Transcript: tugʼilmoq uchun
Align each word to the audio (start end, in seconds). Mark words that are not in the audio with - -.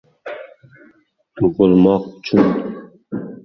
tugʼilmoq 1.35 2.03
uchun 2.17 2.43